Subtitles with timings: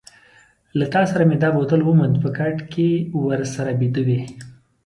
[0.79, 2.87] له تا سره مې دا بوتل وموندل، په کټ کې
[3.25, 4.19] ورسره بیده وې.